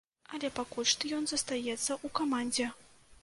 [0.35, 2.67] Але пакуль што ён застаецца ў камандзе.